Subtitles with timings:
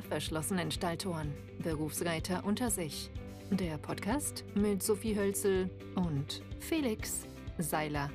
[0.00, 1.34] hinter verschlossenen Stalltoren.
[1.62, 3.10] Berufsreiter unter sich.
[3.50, 7.26] Der Podcast mit Sophie Hölzel und Felix
[7.58, 8.10] Seiler.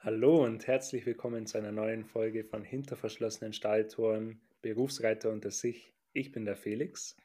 [0.00, 5.92] Hallo und herzlich willkommen zu einer neuen Folge von Hinter verschlossenen Stalltoren, Berufsreiter unter sich.
[6.12, 7.16] Ich bin der Felix.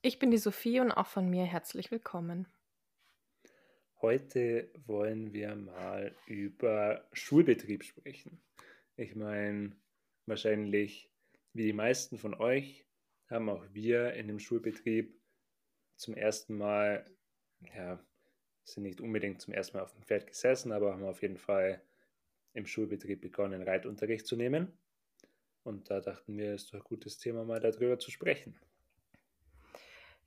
[0.00, 2.46] Ich bin die Sophie und auch von mir herzlich willkommen.
[4.06, 8.38] Heute wollen wir mal über Schulbetrieb sprechen.
[8.96, 9.72] Ich meine,
[10.26, 11.10] wahrscheinlich
[11.54, 12.84] wie die meisten von euch
[13.30, 15.18] haben auch wir in dem Schulbetrieb
[15.96, 17.10] zum ersten Mal,
[17.74, 17.98] ja,
[18.64, 21.80] sind nicht unbedingt zum ersten Mal auf dem Pferd gesessen, aber haben auf jeden Fall
[22.52, 24.70] im Schulbetrieb begonnen, Reitunterricht zu nehmen.
[25.62, 28.54] Und da dachten wir, es ist doch ein gutes Thema, mal darüber zu sprechen.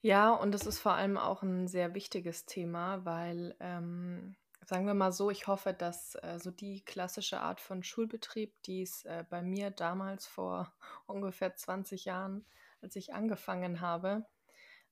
[0.01, 4.93] Ja, und es ist vor allem auch ein sehr wichtiges Thema, weil, ähm, sagen wir
[4.93, 9.25] mal so, ich hoffe, dass äh, so die klassische Art von Schulbetrieb, die es äh,
[9.29, 10.73] bei mir damals vor
[11.07, 12.45] ungefähr 20 Jahren,
[12.81, 14.25] als ich angefangen habe,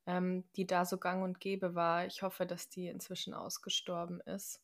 [0.07, 4.61] ähm, die da so gang und gäbe war, ich hoffe, dass die inzwischen ausgestorben ist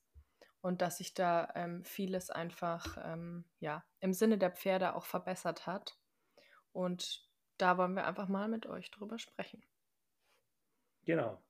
[0.61, 5.67] und dass sich da ähm, vieles einfach ähm, ja, im Sinne der Pferde auch verbessert
[5.67, 5.98] hat.
[6.73, 9.64] Und da wollen wir einfach mal mit euch drüber sprechen.
[11.06, 11.42] Genau.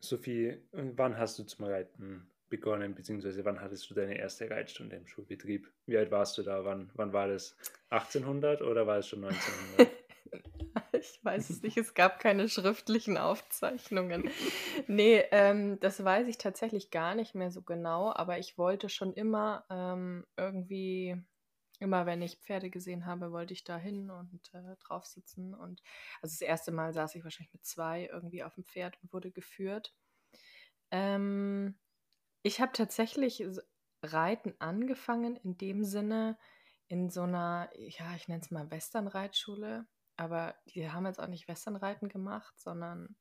[0.00, 5.06] Sophie, wann hast du zum Reiten begonnen, beziehungsweise wann hattest du deine erste Reitstunde im
[5.06, 5.72] Schulbetrieb?
[5.86, 6.64] Wie alt warst du da?
[6.64, 7.56] Wann, wann war das?
[7.90, 9.92] 1800 oder war es schon 1900?
[10.92, 14.30] ich weiß es nicht, es gab keine schriftlichen Aufzeichnungen.
[14.86, 19.14] Nee, ähm, das weiß ich tatsächlich gar nicht mehr so genau, aber ich wollte schon
[19.14, 21.16] immer ähm, irgendwie
[21.82, 25.54] immer wenn ich Pferde gesehen habe, wollte ich da hin und äh, drauf sitzen.
[25.54, 25.82] Und
[26.22, 29.30] also das erste Mal saß ich wahrscheinlich mit zwei irgendwie auf dem Pferd und wurde
[29.30, 29.94] geführt.
[30.90, 31.78] Ähm,
[32.42, 33.44] ich habe tatsächlich
[34.02, 36.38] Reiten angefangen, in dem Sinne
[36.88, 39.86] in so einer, ja, ich nenne es mal Westernreitschule,
[40.16, 43.16] aber die haben jetzt auch nicht Westernreiten gemacht, sondern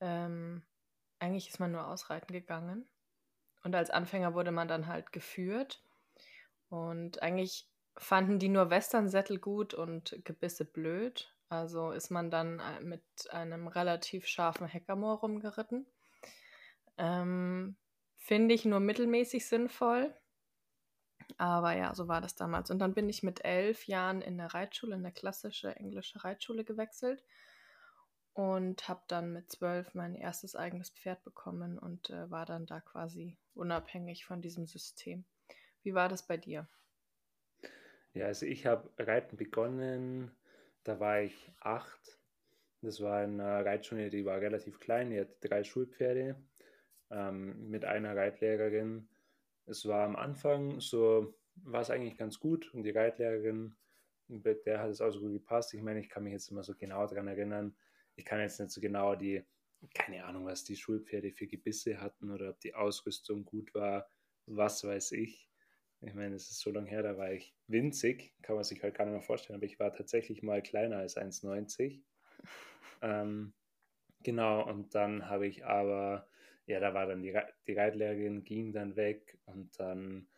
[0.00, 0.64] ähm,
[1.18, 2.88] eigentlich ist man nur ausreiten gegangen.
[3.62, 5.82] Und als Anfänger wurde man dann halt geführt.
[6.68, 11.32] Und eigentlich fanden die nur Westernsättel gut und Gebisse blöd.
[11.48, 15.86] Also ist man dann äh, mit einem relativ scharfen Heckermoor rumgeritten.
[16.98, 17.76] Ähm,
[18.16, 20.14] Finde ich nur mittelmäßig sinnvoll.
[21.36, 22.70] Aber ja, so war das damals.
[22.70, 26.64] Und dann bin ich mit elf Jahren in der Reitschule, in der klassische englische Reitschule
[26.64, 27.22] gewechselt
[28.34, 32.80] und habe dann mit zwölf mein erstes eigenes Pferd bekommen und äh, war dann da
[32.80, 35.24] quasi unabhängig von diesem System.
[35.84, 36.68] Wie war das bei dir?
[38.12, 40.30] Ja, also ich habe Reiten begonnen,
[40.84, 42.20] da war ich acht.
[42.80, 46.36] Das war eine Reitschule, die war relativ klein, die hatte drei Schulpferde
[47.10, 49.08] ähm, mit einer Reitlehrerin.
[49.66, 53.76] Es war am Anfang so, war es eigentlich ganz gut und die Reitlehrerin,
[54.28, 55.74] mit der hat es auch so gut gepasst.
[55.74, 57.76] Ich meine, ich kann mich jetzt immer so genau daran erinnern.
[58.16, 59.44] Ich kann jetzt nicht so genau die,
[59.94, 64.08] keine Ahnung, was die Schulpferde für Gebisse hatten oder ob die Ausrüstung gut war,
[64.46, 65.50] was weiß ich.
[66.06, 68.94] Ich meine, es ist so lange her, da war ich winzig, kann man sich halt
[68.94, 72.02] gar nicht mehr vorstellen, aber ich war tatsächlich mal kleiner als 1,90.
[73.00, 73.54] Ähm,
[74.22, 76.28] genau, und dann habe ich aber,
[76.66, 80.28] ja, da war dann die, die Reitlehrerin, ging dann weg und dann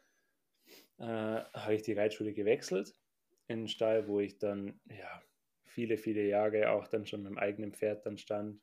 [0.99, 2.95] äh, habe ich die Reitschule gewechselt
[3.49, 5.23] in den Stall, wo ich dann, ja,
[5.65, 8.61] viele, viele Jahre auch dann schon mit dem eigenen Pferd dann stand.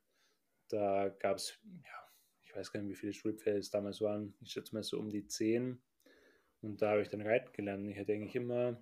[0.69, 2.11] Da gab es, ja,
[2.41, 4.35] ich weiß gar nicht, wie viele Schulpferde es damals waren.
[4.41, 5.81] Ich schätze mal so um die zehn.
[6.63, 7.87] Und da habe ich dann reiten gelernt.
[7.89, 8.81] Ich hatte eigentlich immer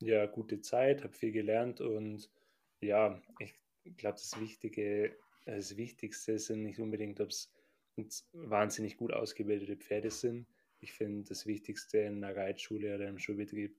[0.00, 2.28] ja, gute Zeit, habe viel gelernt und
[2.80, 3.54] ja, ich
[3.96, 7.52] glaube, das Wichtige, das Wichtigste sind nicht unbedingt, ob es
[8.32, 10.46] wahnsinnig gut ausgebildete Pferde sind.
[10.80, 13.76] Ich finde, das Wichtigste in einer Reitschule oder im Schulbetrieb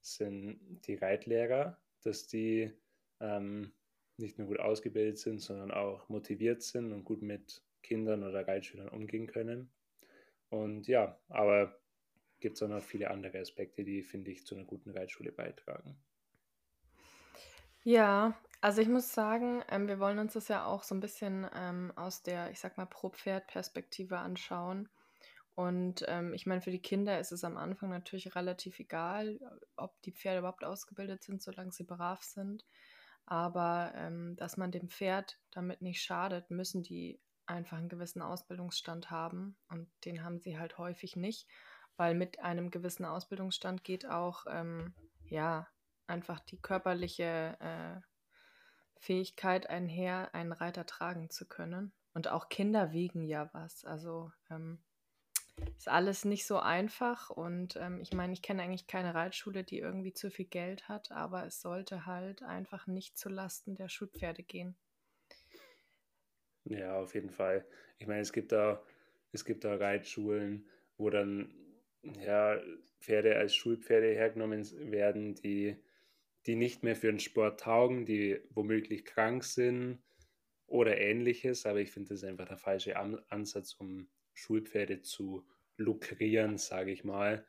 [0.00, 2.72] sind die Reitlehrer, dass die
[3.20, 3.72] ähm,
[4.16, 8.88] nicht nur gut ausgebildet sind, sondern auch motiviert sind und gut mit Kindern oder Reitschülern
[8.88, 9.70] umgehen können.
[10.48, 11.79] Und ja, aber
[12.40, 15.96] gibt es auch noch viele andere Aspekte, die, finde ich, zu einer guten Reitschule beitragen.
[17.82, 21.46] Ja, also ich muss sagen, ähm, wir wollen uns das ja auch so ein bisschen
[21.54, 24.88] ähm, aus der, ich sag mal, Pro-Pferd-Perspektive anschauen.
[25.54, 29.38] Und ähm, ich meine, für die Kinder ist es am Anfang natürlich relativ egal,
[29.76, 32.66] ob die Pferde überhaupt ausgebildet sind, solange sie brav sind.
[33.26, 39.10] Aber ähm, dass man dem Pferd damit nicht schadet, müssen die einfach einen gewissen Ausbildungsstand
[39.10, 39.56] haben.
[39.68, 41.46] Und den haben sie halt häufig nicht
[41.96, 44.94] weil mit einem gewissen Ausbildungsstand geht auch, ähm,
[45.28, 45.68] ja,
[46.06, 48.00] einfach die körperliche äh,
[48.98, 51.92] Fähigkeit einher, einen Reiter tragen zu können.
[52.12, 53.84] Und auch Kinder wiegen ja was.
[53.84, 54.82] Also ähm,
[55.76, 57.30] ist alles nicht so einfach.
[57.30, 61.12] Und ähm, ich meine, ich kenne eigentlich keine Reitschule, die irgendwie zu viel Geld hat,
[61.12, 64.76] aber es sollte halt einfach nicht zu Lasten der Schulpferde gehen.
[66.64, 67.64] Ja, auf jeden Fall.
[67.98, 68.82] Ich meine, es gibt da,
[69.32, 71.54] es gibt da Reitschulen, wo dann
[72.02, 72.60] ja,
[73.00, 75.76] Pferde als Schulpferde hergenommen werden, die,
[76.46, 80.02] die nicht mehr für den Sport taugen, die womöglich krank sind
[80.66, 81.66] oder ähnliches.
[81.66, 87.44] Aber ich finde, das einfach der falsche Ansatz, um Schulpferde zu lukrieren, sage ich mal.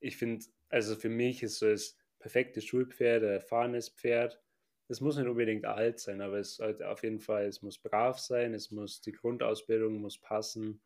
[0.00, 4.40] Ich finde, also für mich ist so das perfekte Schulpferd, ein erfahrenes Pferd.
[4.88, 8.18] Es muss nicht unbedingt alt sein, aber es sollte auf jeden Fall, es muss brav
[8.20, 10.80] sein, es muss, die Grundausbildung muss passen,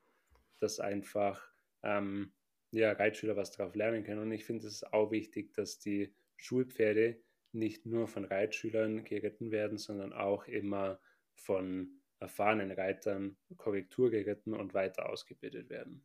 [0.58, 1.50] dass einfach
[1.82, 2.32] ähm,
[2.72, 4.20] ja, Reitschüler was darauf lernen können.
[4.20, 7.20] Und ich finde es auch wichtig, dass die Schulpferde
[7.52, 11.00] nicht nur von Reitschülern geritten werden, sondern auch immer
[11.34, 16.04] von erfahrenen Reitern Korrektur geritten und weiter ausgebildet werden.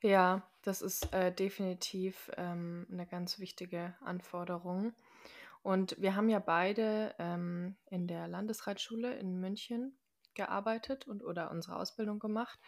[0.00, 4.94] Ja, das ist äh, definitiv ähm, eine ganz wichtige Anforderung.
[5.62, 9.98] Und wir haben ja beide ähm, in der Landesreitschule in München
[10.34, 12.58] gearbeitet und oder unsere Ausbildung gemacht.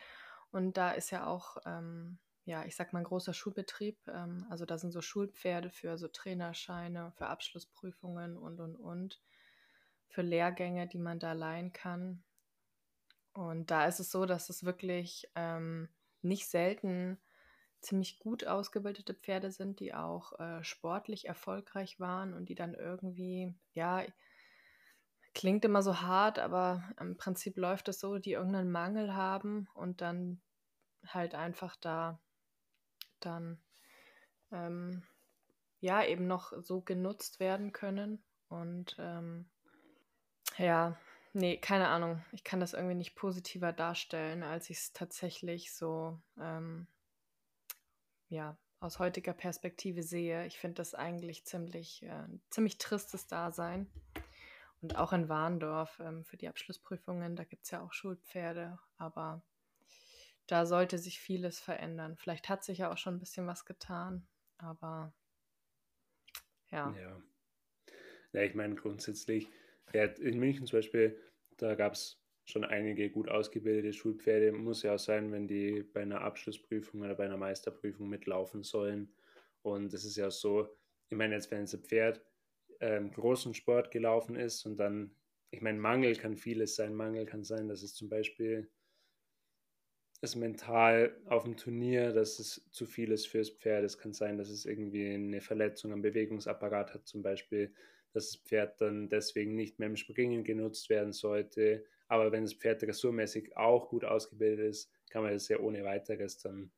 [0.50, 2.18] Und da ist ja auch ähm,
[2.50, 3.96] ja, ich sag mal, ein großer Schulbetrieb.
[4.08, 9.22] Ähm, also da sind so Schulpferde für so Trainerscheine, für Abschlussprüfungen und, und, und,
[10.08, 12.24] für Lehrgänge, die man da leihen kann.
[13.32, 15.88] Und da ist es so, dass es wirklich ähm,
[16.22, 17.20] nicht selten
[17.80, 23.54] ziemlich gut ausgebildete Pferde sind, die auch äh, sportlich erfolgreich waren und die dann irgendwie,
[23.74, 24.04] ja,
[25.34, 30.00] klingt immer so hart, aber im Prinzip läuft es so, die irgendeinen Mangel haben und
[30.00, 30.42] dann
[31.06, 32.20] halt einfach da
[33.20, 33.60] dann
[34.52, 35.02] ähm,
[35.80, 38.22] ja eben noch so genutzt werden können.
[38.48, 39.48] Und ähm,
[40.58, 40.96] ja,
[41.32, 42.24] nee, keine Ahnung.
[42.32, 46.86] Ich kann das irgendwie nicht positiver darstellen, als ich es tatsächlich so ähm,
[48.28, 50.46] ja aus heutiger Perspektive sehe.
[50.46, 53.90] Ich finde das eigentlich ziemlich, äh, ziemlich tristes Dasein.
[54.80, 59.42] Und auch in Warndorf ähm, für die Abschlussprüfungen, da gibt es ja auch Schulpferde, aber
[60.46, 62.16] da sollte sich vieles verändern.
[62.16, 64.26] Vielleicht hat sich ja auch schon ein bisschen was getan,
[64.58, 65.12] aber
[66.70, 66.94] ja.
[67.00, 67.22] Ja,
[68.32, 69.48] ja ich meine grundsätzlich,
[69.92, 71.18] ja, in München zum Beispiel,
[71.56, 74.52] da gab es schon einige gut ausgebildete Schulpferde.
[74.52, 79.12] Muss ja auch sein, wenn die bei einer Abschlussprüfung oder bei einer Meisterprüfung mitlaufen sollen.
[79.62, 80.68] Und es ist ja so,
[81.08, 82.22] ich meine, jetzt wenn ein Pferd
[82.80, 85.14] ähm, großen Sport gelaufen ist und dann,
[85.50, 86.94] ich meine, Mangel kann vieles sein.
[86.94, 88.70] Mangel kann sein, dass es zum Beispiel
[90.22, 93.84] ist mental auf dem Turnier, dass es zu viel ist fürs Pferd.
[93.84, 97.72] Es kann sein, dass es irgendwie eine Verletzung am Bewegungsapparat hat, zum Beispiel,
[98.12, 101.84] dass das Pferd dann deswegen nicht mehr im Springen genutzt werden sollte.
[102.08, 106.38] Aber wenn das Pferd dressurmäßig auch gut ausgebildet ist, kann man das ja ohne weiteres
[106.38, 106.70] dann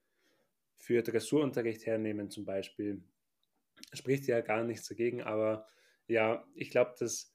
[0.77, 3.03] für Dressurunterricht hernehmen, zum Beispiel.
[3.93, 5.67] Spricht ja gar nichts dagegen, aber
[6.07, 7.35] ja, ich glaube, das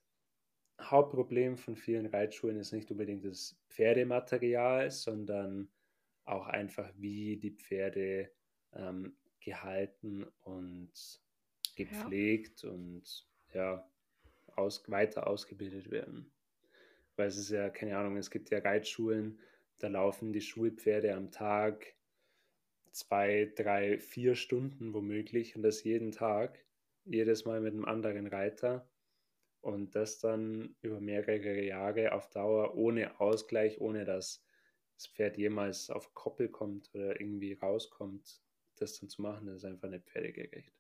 [0.80, 5.70] Hauptproblem von vielen Reitschulen ist nicht unbedingt das Pferdematerial, sondern
[6.28, 8.32] auch einfach, wie die Pferde
[8.74, 10.92] ähm, gehalten und
[11.76, 12.70] gepflegt ja.
[12.70, 13.90] und ja,
[14.56, 16.32] aus, weiter ausgebildet werden.
[17.16, 19.40] Weil es ist ja, keine Ahnung, es gibt ja Reitschulen,
[19.80, 21.96] da laufen die Schulpferde am Tag
[22.92, 26.66] zwei, drei, vier Stunden womöglich und das jeden Tag,
[27.06, 28.90] jedes Mal mit einem anderen Reiter
[29.62, 34.44] und das dann über mehrere Jahre auf Dauer ohne Ausgleich, ohne dass
[34.98, 38.42] das Pferd jemals auf Koppel kommt oder irgendwie rauskommt,
[38.76, 40.74] das dann zu machen, das ist einfach nicht pferdegerecht.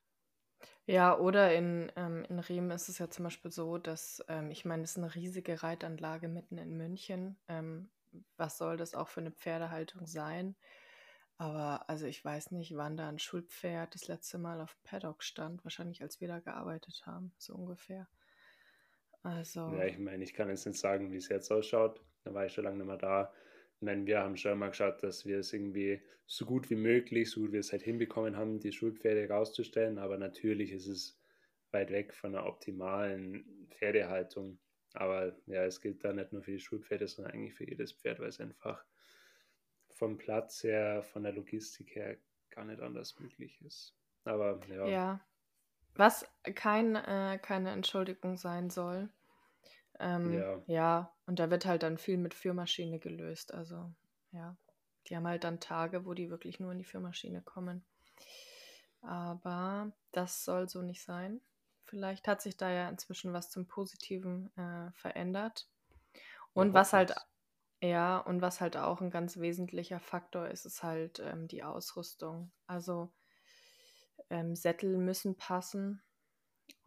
[0.86, 4.66] Ja, oder in, ähm, in Riem ist es ja zum Beispiel so, dass, ähm, ich
[4.66, 7.38] meine, es ist eine riesige Reitanlage mitten in München.
[7.48, 7.90] Ähm,
[8.38, 10.56] was soll das auch für eine Pferdehaltung sein?
[11.38, 15.64] Aber also ich weiß nicht, wann da ein Schulpferd das letzte Mal auf Paddock stand.
[15.64, 18.08] Wahrscheinlich als wir da gearbeitet haben, so ungefähr.
[19.22, 19.68] Also.
[19.78, 22.02] Ja, ich meine, ich kann jetzt nicht sagen, wie es jetzt ausschaut.
[22.24, 23.34] Da war ich schon lange nicht mehr da.
[23.80, 27.30] Ich meine, wir haben schon mal geschaut, dass wir es irgendwie so gut wie möglich,
[27.30, 31.22] so gut wir es halt hinbekommen haben, die Schulpferde rauszustellen, aber natürlich ist es
[31.72, 34.60] weit weg von einer optimalen Pferdehaltung.
[34.94, 38.20] Aber ja, es gilt da nicht nur für die Schulpferde, sondern eigentlich für jedes Pferd,
[38.20, 38.84] weil es einfach
[39.94, 42.18] vom Platz her, von der Logistik her
[42.50, 43.96] gar nicht anders möglich ist.
[44.24, 44.88] Aber ja.
[44.88, 45.28] Ja.
[45.96, 49.10] Was kein, äh, keine Entschuldigung sein soll,
[50.00, 50.62] ähm, ja.
[50.68, 53.54] ja, und da wird halt dann viel mit Führmaschine gelöst.
[53.54, 53.92] Also,
[54.32, 54.56] ja,
[55.08, 57.86] die haben halt dann Tage, wo die wirklich nur in die Führmaschine kommen.
[59.02, 61.42] Aber das soll so nicht sein.
[61.86, 65.70] Vielleicht hat sich da ja inzwischen was zum Positiven äh, verändert.
[66.54, 67.16] Und ja, was halt,
[67.82, 72.52] Ja, und was halt auch ein ganz wesentlicher Faktor ist, ist halt ähm, die Ausrüstung.
[72.66, 73.14] Also
[74.30, 76.02] ähm, Sättel müssen passen.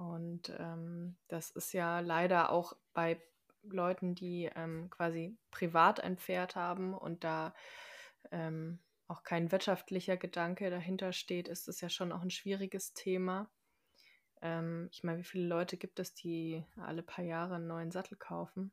[0.01, 3.21] Und ähm, das ist ja leider auch bei
[3.65, 7.53] Leuten, die ähm, quasi privat ein Pferd haben und da
[8.31, 8.79] ähm,
[9.09, 13.51] auch kein wirtschaftlicher Gedanke dahinter steht, ist es ja schon auch ein schwieriges Thema.
[14.41, 18.17] Ähm, ich meine, wie viele Leute gibt es, die alle paar Jahre einen neuen Sattel
[18.17, 18.73] kaufen,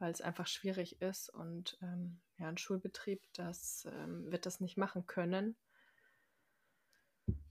[0.00, 4.76] weil es einfach schwierig ist und ähm, ja, ein Schulbetrieb, das ähm, wird das nicht
[4.76, 5.56] machen können.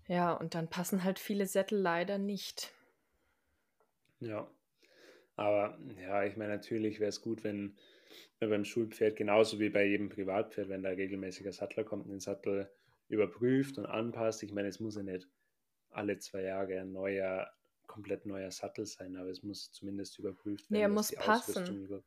[0.09, 2.73] Ja, und dann passen halt viele Sättel leider nicht.
[4.19, 4.49] Ja,
[5.35, 7.77] aber ja, ich meine, natürlich wäre es gut, wenn
[8.39, 12.71] man beim Schulpferd genauso wie bei jedem Privatpferd, wenn da regelmäßiger Sattler kommt, den Sattel
[13.07, 14.43] überprüft und anpasst.
[14.43, 15.27] Ich meine, es muss ja nicht
[15.91, 17.51] alle zwei Jahre ein neuer,
[17.85, 20.79] komplett neuer Sattel sein, aber es muss zumindest überprüft werden.
[20.79, 22.03] Nee, er muss passen.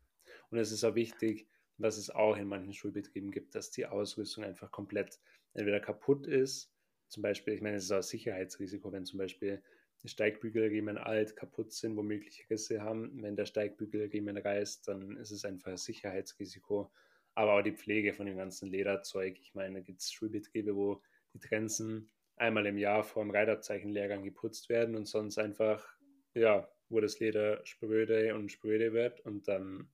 [0.51, 1.49] Und es ist auch wichtig,
[1.79, 5.21] was es auch in manchen Schulbetrieben gibt, dass die Ausrüstung einfach komplett
[5.55, 6.73] entweder kaputt ist,
[7.09, 9.63] zum Beispiel, ich meine, es ist auch ein Sicherheitsrisiko, wenn zum Beispiel
[10.09, 13.23] Steigbügelriemen alt, kaputt sind, womöglich Risse haben.
[13.23, 16.91] Wenn der Steigbügelriemen reißt, dann ist es einfach ein Sicherheitsrisiko.
[17.35, 19.39] Aber auch die Pflege von dem ganzen Lederzeug.
[19.39, 21.03] Ich meine, da gibt es Schulbetriebe, wo
[21.35, 25.87] die Trenzen einmal im Jahr vor dem Reitabzeichenlehrgang geputzt werden und sonst einfach,
[26.35, 29.91] ja, wo das Leder spröde und spröde wird und dann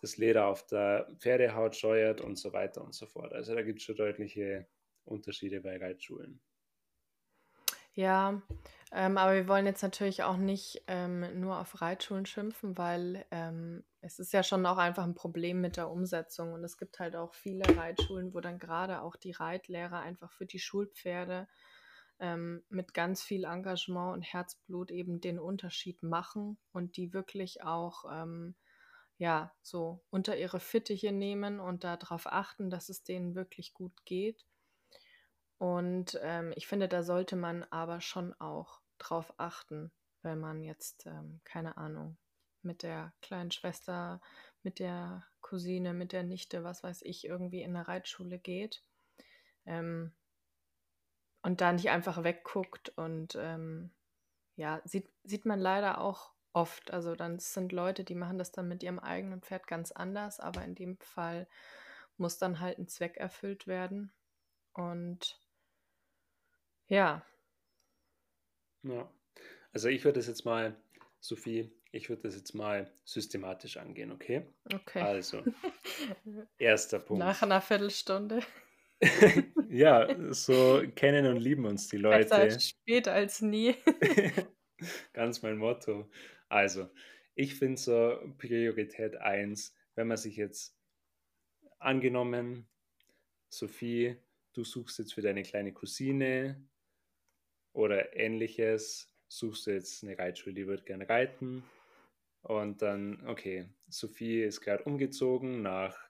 [0.00, 3.32] das Leder auf der Pferdehaut scheuert und so weiter und so fort.
[3.32, 4.68] Also da gibt es schon deutliche
[5.04, 6.40] Unterschiede bei Reitschulen.
[7.98, 8.40] Ja,
[8.92, 13.82] ähm, aber wir wollen jetzt natürlich auch nicht ähm, nur auf Reitschulen schimpfen, weil ähm,
[14.00, 16.52] es ist ja schon auch einfach ein Problem mit der Umsetzung.
[16.52, 20.46] Und es gibt halt auch viele Reitschulen, wo dann gerade auch die Reitlehrer einfach für
[20.46, 21.48] die Schulpferde
[22.20, 28.04] ähm, mit ganz viel Engagement und Herzblut eben den Unterschied machen und die wirklich auch
[28.08, 28.54] ähm,
[29.16, 34.46] ja so unter ihre Fittiche nehmen und darauf achten, dass es denen wirklich gut geht.
[35.58, 39.90] Und ähm, ich finde, da sollte man aber schon auch drauf achten,
[40.22, 42.16] wenn man jetzt, ähm, keine Ahnung,
[42.62, 44.20] mit der kleinen Schwester,
[44.62, 48.82] mit der Cousine, mit der Nichte, was weiß ich, irgendwie in eine Reitschule geht.
[49.66, 50.12] Ähm,
[51.42, 53.90] und da nicht einfach wegguckt und ähm,
[54.56, 56.92] ja, sieht, sieht man leider auch oft.
[56.92, 60.64] Also dann sind Leute, die machen das dann mit ihrem eigenen Pferd ganz anders, aber
[60.64, 61.48] in dem Fall
[62.16, 64.12] muss dann halt ein Zweck erfüllt werden.
[64.72, 65.40] Und
[66.88, 67.24] ja.
[68.82, 69.10] Ja.
[69.72, 70.76] Also ich würde das jetzt mal,
[71.20, 74.46] Sophie, ich würde das jetzt mal systematisch angehen, okay?
[74.72, 75.00] Okay.
[75.00, 75.42] Also,
[76.58, 77.20] erster Punkt.
[77.20, 78.40] Nach einer Viertelstunde.
[79.70, 82.28] ja, so kennen und lieben uns die Leute.
[82.28, 83.74] Besser spät als nie.
[85.12, 86.10] Ganz mein Motto.
[86.48, 86.88] Also,
[87.34, 90.76] ich finde so Priorität 1, wenn man sich jetzt
[91.78, 92.68] angenommen,
[93.48, 94.16] Sophie,
[94.52, 96.68] du suchst jetzt für deine kleine Cousine
[97.72, 101.62] oder ähnliches, suchst du jetzt eine Reitschule, die wird gerne reiten.
[102.42, 106.08] Und dann, okay, Sophie ist gerade umgezogen nach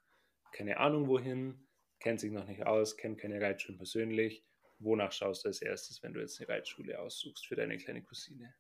[0.53, 1.69] keine Ahnung wohin,
[2.01, 4.45] kennt sich noch nicht aus, kennt keine Reitschulen persönlich.
[4.79, 8.55] Wonach schaust du als erstes, wenn du jetzt eine Reitschule aussuchst für deine kleine Cousine?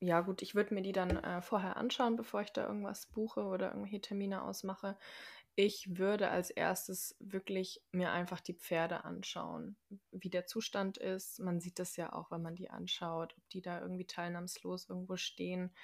[0.00, 3.42] Ja, gut, ich würde mir die dann äh, vorher anschauen, bevor ich da irgendwas buche
[3.42, 4.96] oder irgendwelche Termine ausmache.
[5.60, 9.74] Ich würde als erstes wirklich mir einfach die Pferde anschauen,
[10.12, 11.40] wie der Zustand ist.
[11.40, 15.16] Man sieht das ja auch, wenn man die anschaut, ob die da irgendwie teilnahmslos irgendwo
[15.16, 15.74] stehen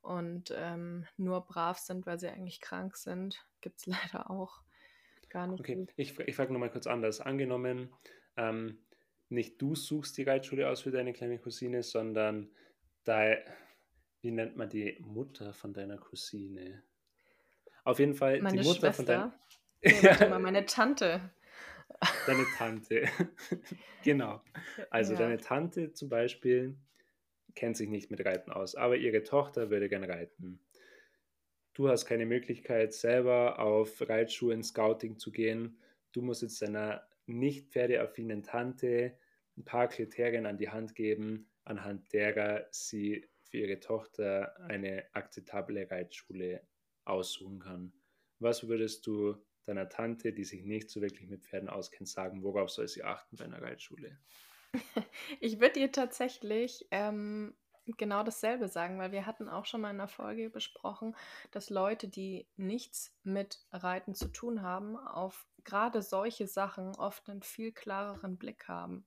[0.00, 3.44] und ähm, nur brav sind, weil sie eigentlich krank sind.
[3.60, 4.62] Gibt es leider auch
[5.28, 5.58] gar nicht.
[5.58, 5.92] Okay, gut.
[5.96, 7.20] ich, ich frage nochmal kurz anders.
[7.20, 7.92] Angenommen,
[8.36, 8.78] ähm,
[9.28, 12.54] nicht du suchst die Reitschule aus für deine kleine Cousine, sondern
[13.02, 13.36] da,
[14.20, 16.84] wie nennt man die Mutter von deiner Cousine?
[17.84, 18.92] Auf jeden Fall meine die Mutter Schwester.
[18.92, 19.32] von deinem.
[19.82, 21.30] Nee, mal, meine Tante.
[22.26, 23.08] Deine Tante.
[24.04, 24.42] genau.
[24.90, 25.20] Also Ja.
[25.20, 26.76] deine Tante zum Beispiel
[27.54, 30.60] kennt sich nicht mit Reiten aus, aber ihre Tochter würde gern reiten.
[31.74, 35.78] Du hast keine Möglichkeit, selber auf Reitschulen Scouting zu gehen.
[36.12, 39.16] Du musst jetzt deiner nicht pferdeaffinen Tante
[39.56, 45.90] ein paar Kriterien an die Hand geben, anhand derer sie für ihre Tochter eine akzeptable
[45.90, 46.62] Reitschule
[47.10, 47.92] aussuchen kann.
[48.38, 52.70] Was würdest du deiner Tante, die sich nicht so wirklich mit Pferden auskennt, sagen, worauf
[52.70, 54.18] soll sie achten bei einer Reitschule?
[55.40, 57.54] Ich würde dir tatsächlich ähm,
[57.96, 61.16] genau dasselbe sagen, weil wir hatten auch schon mal in einer Folge besprochen,
[61.50, 67.42] dass Leute, die nichts mit Reiten zu tun haben, auf gerade solche Sachen oft einen
[67.42, 69.06] viel klareren Blick haben.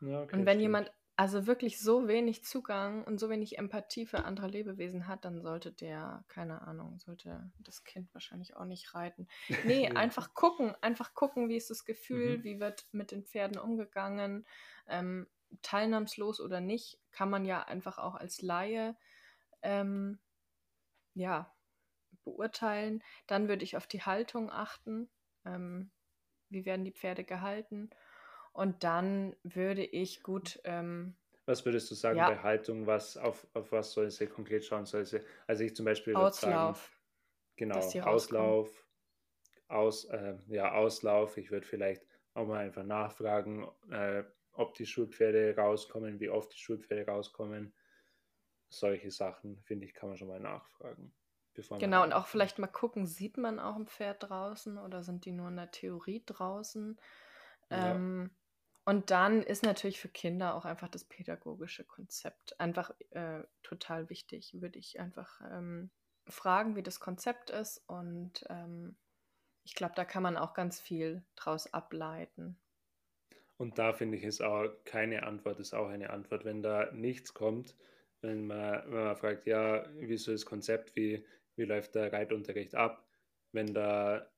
[0.00, 0.62] Ja, okay, Und wenn stimmt.
[0.62, 5.42] jemand also wirklich so wenig Zugang und so wenig Empathie für andere Lebewesen hat, dann
[5.42, 9.26] sollte der, keine Ahnung, sollte das Kind wahrscheinlich auch nicht reiten.
[9.64, 9.94] Nee, Ja.
[9.96, 12.44] einfach gucken, einfach gucken, wie ist das Gefühl, Mhm.
[12.44, 14.46] wie wird mit den Pferden umgegangen,
[14.86, 15.26] ähm,
[15.62, 18.96] teilnahmslos oder nicht, kann man ja einfach auch als Laie,
[19.62, 20.20] ähm,
[21.14, 21.54] ja,
[22.24, 23.02] beurteilen.
[23.26, 25.10] Dann würde ich auf die Haltung achten,
[25.44, 25.90] ähm,
[26.50, 27.90] wie werden die Pferde gehalten.
[28.58, 33.46] Und dann würde ich gut, ähm, Was würdest du sagen ja, bei Haltung, was auf,
[33.54, 34.84] auf was soll sie konkret schauen?
[34.84, 36.90] Soll sie, also ich zum Beispiel würde sagen, Auslauf,
[37.72, 38.06] dass genau.
[38.06, 38.86] Auslauf,
[39.68, 41.36] aus, äh, ja, Auslauf.
[41.38, 46.58] Ich würde vielleicht auch mal einfach nachfragen, äh, ob die Schulpferde rauskommen, wie oft die
[46.58, 47.74] Schulpferde rauskommen.
[48.70, 51.14] Solche Sachen, finde ich, kann man schon mal nachfragen,
[51.78, 55.32] Genau, und auch vielleicht mal gucken, sieht man auch ein Pferd draußen oder sind die
[55.32, 56.98] nur in der Theorie draußen?
[57.70, 58.30] Ja, Ähm,
[58.88, 64.62] und dann ist natürlich für Kinder auch einfach das pädagogische Konzept einfach äh, total wichtig.
[64.62, 65.90] Würde ich einfach ähm,
[66.26, 67.84] fragen, wie das Konzept ist.
[67.86, 68.96] Und ähm,
[69.62, 72.58] ich glaube, da kann man auch ganz viel draus ableiten.
[73.58, 76.46] Und da finde ich es auch keine Antwort, ist auch eine Antwort.
[76.46, 77.76] Wenn da nichts kommt,
[78.22, 81.26] wenn man, wenn man fragt, ja, wie ist das Konzept, wie,
[81.56, 83.06] wie läuft der Reitunterricht ab,
[83.52, 84.30] wenn da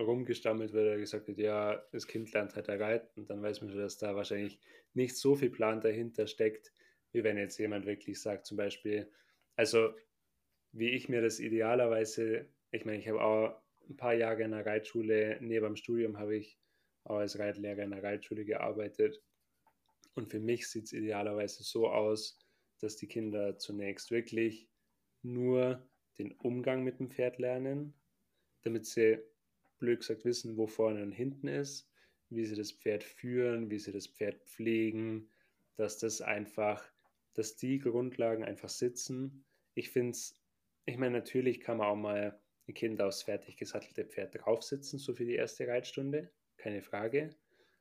[0.00, 3.80] rumgestammelt wird oder gesagt wird, ja, das Kind lernt halt reiten, dann weiß man schon,
[3.80, 4.58] dass da wahrscheinlich
[4.92, 6.72] nicht so viel Plan dahinter steckt,
[7.12, 9.10] wie wenn jetzt jemand wirklich sagt, zum Beispiel,
[9.56, 9.94] also
[10.72, 14.66] wie ich mir das idealerweise, ich meine, ich habe auch ein paar Jahre in der
[14.66, 16.58] Reitschule, neben dem Studium habe ich
[17.04, 19.22] auch als Reitlehrer in der Reitschule gearbeitet.
[20.14, 22.40] Und für mich sieht es idealerweise so aus,
[22.80, 24.68] dass die Kinder zunächst wirklich
[25.22, 27.94] nur den Umgang mit dem Pferd lernen,
[28.62, 29.18] damit sie,
[29.84, 31.90] blöd gesagt, wissen, wo vorne und hinten ist,
[32.30, 35.30] wie sie das Pferd führen, wie sie das Pferd pflegen,
[35.76, 36.82] dass das einfach,
[37.34, 39.44] dass die Grundlagen einfach sitzen.
[39.74, 40.40] Ich finde es,
[40.86, 45.14] ich meine, natürlich kann man auch mal ein Kind aufs fertig gesattelte Pferd draufsitzen, so
[45.14, 47.36] für die erste Reitstunde, keine Frage.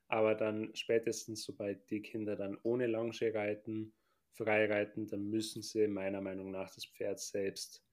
[0.08, 3.94] Aber dann spätestens, sobald die Kinder dann ohne Longe reiten,
[4.32, 7.86] frei reiten, dann müssen sie meiner Meinung nach das Pferd selbst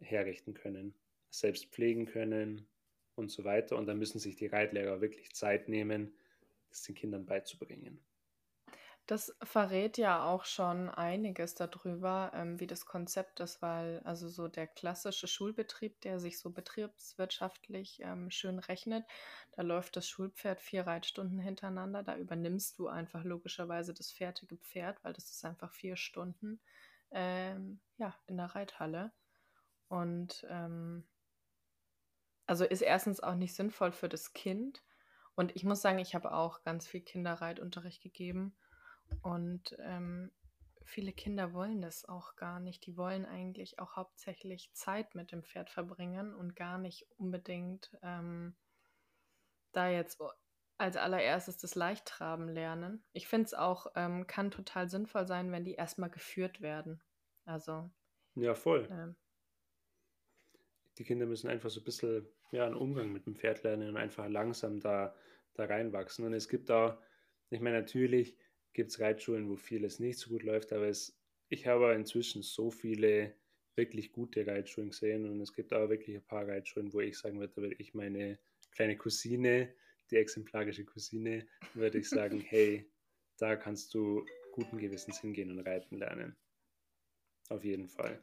[0.00, 0.94] herrichten können,
[1.30, 2.66] selbst pflegen können
[3.18, 3.76] und so weiter.
[3.76, 6.14] Und dann müssen sich die Reitlehrer wirklich Zeit nehmen,
[6.68, 8.00] das den Kindern beizubringen.
[9.06, 14.48] Das verrät ja auch schon einiges darüber, ähm, wie das Konzept ist, weil also so
[14.48, 19.06] der klassische Schulbetrieb, der sich so betriebswirtschaftlich ähm, schön rechnet,
[19.52, 25.02] da läuft das Schulpferd vier Reitstunden hintereinander, da übernimmst du einfach logischerweise das fertige Pferd,
[25.02, 26.60] weil das ist einfach vier Stunden
[27.10, 29.12] ähm, ja, in der Reithalle.
[29.88, 31.04] Und ähm,
[32.48, 34.82] also ist erstens auch nicht sinnvoll für das Kind.
[35.36, 38.56] Und ich muss sagen, ich habe auch ganz viel Kinderreitunterricht gegeben.
[39.22, 40.32] Und ähm,
[40.84, 42.86] viele Kinder wollen das auch gar nicht.
[42.86, 48.56] Die wollen eigentlich auch hauptsächlich Zeit mit dem Pferd verbringen und gar nicht unbedingt ähm,
[49.72, 50.18] da jetzt
[50.78, 53.04] als allererstes das Leichttraben lernen.
[53.12, 57.02] Ich finde es auch, ähm, kann total sinnvoll sein, wenn die erstmal geführt werden.
[57.44, 57.90] Also,
[58.34, 58.88] Ja, voll.
[58.90, 59.16] ähm,
[60.98, 63.96] Die Kinder müssen einfach so ein bisschen ja, einen Umgang mit dem Pferd lernen und
[63.96, 65.14] einfach langsam da,
[65.54, 66.24] da reinwachsen.
[66.24, 66.98] Und es gibt auch,
[67.50, 68.36] ich meine, natürlich
[68.72, 71.16] gibt es Reitschulen, wo vieles nicht so gut läuft, aber es,
[71.48, 73.34] ich habe inzwischen so viele
[73.76, 77.38] wirklich gute Reitschulen gesehen und es gibt auch wirklich ein paar Reitschulen, wo ich sagen
[77.38, 78.38] würde, da würde ich meine
[78.72, 79.72] kleine Cousine,
[80.10, 82.90] die exemplarische Cousine, würde ich sagen, hey,
[83.38, 86.36] da kannst du guten Gewissens hingehen und reiten lernen.
[87.48, 88.22] Auf jeden Fall.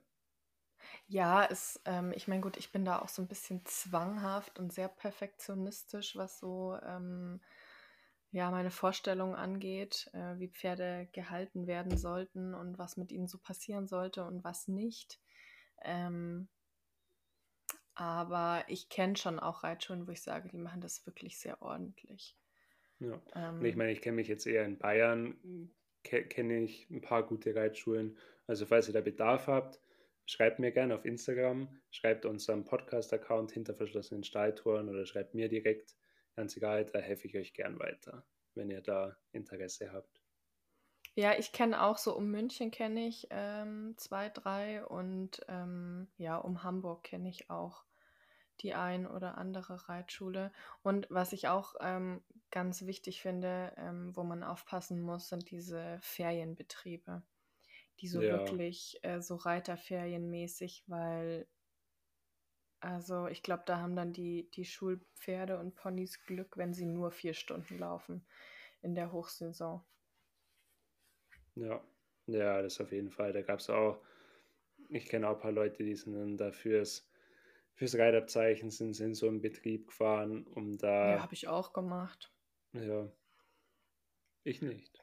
[1.08, 4.74] Ja, es, ähm, ich meine, gut, ich bin da auch so ein bisschen zwanghaft und
[4.74, 7.42] sehr perfektionistisch, was so ähm,
[8.32, 13.38] ja, meine Vorstellung angeht, äh, wie Pferde gehalten werden sollten und was mit ihnen so
[13.38, 15.20] passieren sollte und was nicht.
[15.84, 16.50] Ähm,
[17.94, 22.36] aber ich kenne schon auch Reitschulen, wo ich sage, die machen das wirklich sehr ordentlich.
[23.00, 23.22] Ja.
[23.60, 25.38] Und ich Ähm, meine, ich kenne mich jetzt eher in Bayern,
[26.04, 28.18] ke kenne ich ein paar gute Reitschulen.
[28.48, 29.80] Also falls ihr da Bedarf habt,
[30.26, 35.96] schreibt mir gerne auf Instagram, schreibt unserem Podcast-Account hinter verschlossenen Stalltoren oder schreibt mir direkt.
[36.36, 40.22] Ganz egal, da helfe ich euch gern weiter, wenn ihr da Interesse habt.
[41.18, 46.36] Ja, ich kenne auch so um München kenne ich ähm, zwei, drei und ähm, ja,
[46.38, 47.86] um Hamburg kenne ich auch
[48.62, 50.52] die ein oder andere Reitschule.
[50.82, 55.98] Und was ich auch ähm, ganz wichtig finde, ähm, wo man aufpassen muss, sind diese
[56.02, 57.24] Ferienbetriebe,
[58.02, 61.48] die so Ja, wirklich äh, so Reiterferienmäßig, weil
[62.80, 67.12] also ich glaube, da haben dann die, die Schulpferde und Ponys Glück, wenn sie nur
[67.12, 68.26] vier Stunden laufen
[68.82, 69.84] in der Hochsaison.
[71.56, 71.82] Ja,
[72.28, 73.34] ja, das auf jeden Fall.
[73.34, 74.02] Da gab es auch,
[74.90, 76.84] ich kenne auch ein paar Leute, die sind dann dafür
[77.76, 81.20] fürs Reitabzeichen sind, sind so im Betrieb gefahren, um da.
[81.20, 82.34] Ja, habe ich auch gemacht.
[82.74, 83.10] Ja.
[84.46, 85.02] Ich nicht.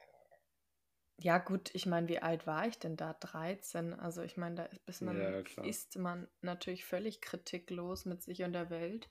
[1.19, 3.13] Ja, gut, ich meine, wie alt war ich denn da?
[3.13, 3.93] 13.
[3.93, 8.53] Also ich meine, da ist man, Ja, ist man natürlich völlig kritiklos mit sich und
[8.53, 9.09] der Welt.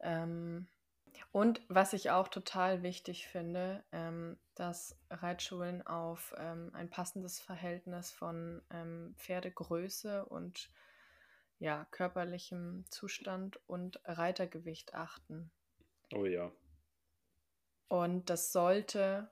[0.00, 0.66] Ähm,
[1.32, 8.10] und was ich auch total wichtig finde, ähm, dass Reitschulen auf ähm, ein passendes Verhältnis
[8.10, 10.70] von ähm, Pferdegröße und
[11.58, 15.50] ja, körperlichem Zustand und Reitergewicht achten.
[16.14, 16.50] Oh ja.
[17.88, 19.30] Und das sollte,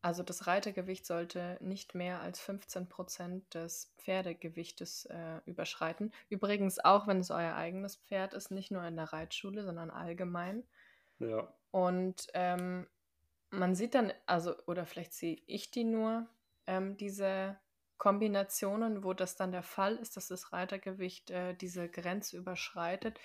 [0.00, 6.12] also das Reitergewicht sollte nicht mehr als 15 Prozent des Pferdegewichtes äh, überschreiten.
[6.28, 10.64] Übrigens auch, wenn es euer eigenes Pferd ist, nicht nur in der Reitschule, sondern allgemein.
[11.18, 11.52] Ja.
[11.70, 12.86] Und ähm,
[13.50, 16.26] man sieht dann, also, oder vielleicht sehe ich die nur,
[16.66, 17.58] ähm, diese
[17.96, 23.18] Kombinationen, wo das dann der Fall ist, dass das Reitergewicht äh, diese Grenze überschreitet,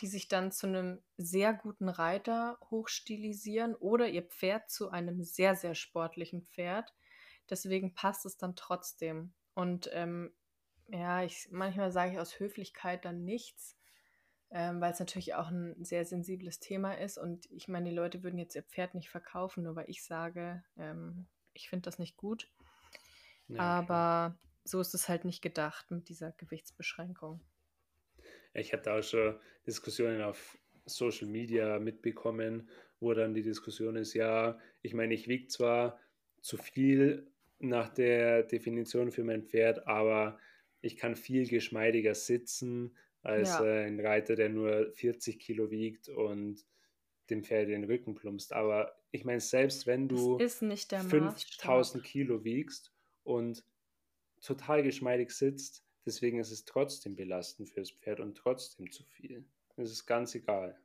[0.00, 5.56] die sich dann zu einem sehr guten Reiter hochstilisieren oder ihr Pferd zu einem sehr,
[5.56, 6.94] sehr sportlichen Pferd.
[7.48, 9.32] Deswegen passt es dann trotzdem.
[9.54, 10.32] Und ähm,
[10.88, 13.76] ja, ich, manchmal sage ich aus Höflichkeit dann nichts,
[14.50, 17.18] ähm, weil es natürlich auch ein sehr sensibles Thema ist.
[17.18, 20.62] Und ich meine, die Leute würden jetzt ihr Pferd nicht verkaufen, nur weil ich sage,
[20.76, 22.50] ähm, ich finde das nicht gut.
[23.48, 27.40] Ja, Aber so ist es halt nicht gedacht mit dieser Gewichtsbeschränkung.
[28.56, 32.68] Ich hatte auch schon Diskussionen auf Social Media mitbekommen,
[33.00, 36.00] wo dann die Diskussion ist, ja, ich meine, ich wiege zwar
[36.40, 37.26] zu viel
[37.58, 40.38] nach der Definition für mein Pferd, aber
[40.80, 46.08] ich kann viel geschmeidiger sitzen als Ja, äh, ein Reiter, der nur 40 Kilo wiegt
[46.08, 46.64] und
[47.28, 48.52] dem Pferd den Rücken plumpst.
[48.52, 52.02] Aber ich meine, selbst wenn du ist nicht der 5000 Maßstab.
[52.04, 52.92] Kilo wiegst
[53.24, 53.64] und
[54.40, 59.44] total geschmeidig sitzt, deswegen ist es trotzdem belastend fürs Pferd und trotzdem zu viel.
[59.76, 60.80] Es ist ganz egal,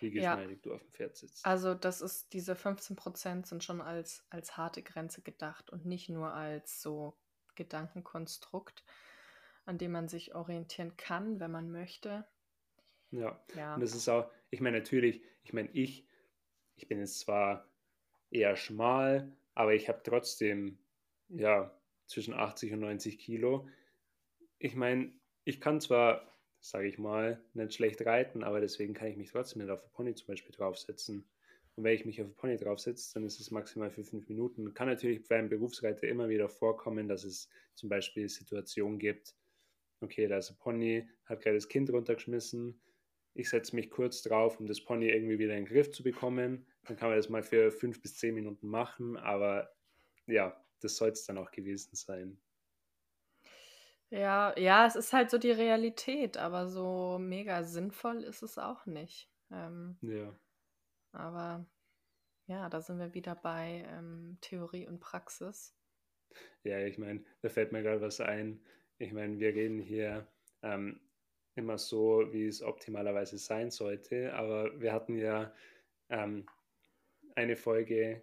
[0.00, 1.50] wie Ja, geschmeidig du auf dem Pferd sitzt.
[1.50, 6.32] also das ist, diese 15% sind schon als, als harte Grenze gedacht und nicht nur
[6.34, 7.18] als so
[7.56, 8.84] Gedankenkonstrukt,
[9.66, 12.26] an dem man sich orientieren kann, wenn man möchte.
[13.10, 16.06] Ja, und Ja, das ist auch, ich meine, natürlich, ich meine, ich,
[16.76, 17.68] ich bin jetzt zwar
[18.30, 20.78] eher schmal, aber ich habe trotzdem,
[21.28, 23.68] ja, zwischen 80 und 90 Kilo.
[24.62, 25.10] Ich meine,
[25.44, 29.62] ich kann zwar, sage ich mal, nicht schlecht reiten, aber deswegen kann ich mich trotzdem
[29.62, 31.26] nicht auf den Pony zum Beispiel draufsetzen.
[31.76, 34.74] Und wenn ich mich auf den Pony draufsetze, dann ist es maximal für fünf Minuten.
[34.74, 39.34] Kann natürlich beim Berufsreiter immer wieder vorkommen, dass es zum Beispiel Situationen gibt,
[40.02, 42.78] okay, da ist ein Pony, hat gerade das Kind runtergeschmissen,
[43.32, 46.66] ich setze mich kurz drauf, um das Pony irgendwie wieder in den Griff zu bekommen.
[46.82, 49.72] Dann kann man das mal für fünf bis zehn Minuten machen, aber
[50.26, 52.38] ja, das soll es dann auch gewesen sein.
[54.10, 58.86] Ja, ja, es ist halt so die Realität, aber so mega sinnvoll ist es auch
[58.86, 59.30] nicht.
[59.50, 60.34] Ähm, Ja,
[61.12, 61.66] aber
[62.46, 65.74] ja, da sind wir wieder bei ähm, Theorie und Praxis.
[66.64, 68.60] ja, ich meine, da fällt mir gerade was ein.
[68.98, 70.26] Ich meine, wir reden hier
[70.62, 71.00] ähm,
[71.54, 75.52] immer so, wie es optimalerweise sein sollte, aber wir hatten ja
[76.10, 76.46] ähm,
[77.34, 78.22] eine Folge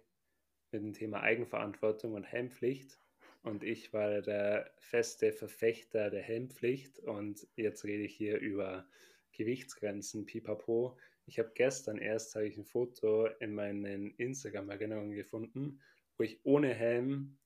[0.70, 2.98] mit dem Thema Eigenverantwortung und Helmpflicht.
[3.42, 6.98] Und ich war der feste Verfechter der Helmpflicht.
[7.00, 8.86] Und jetzt rede ich hier über
[9.32, 10.98] Gewichtsgrenzen, pipapo.
[11.26, 15.80] Ich habe gestern erst habe ich ein Foto in meinen Instagram-Erinnerungen gefunden,
[16.16, 17.38] wo ich ohne Helm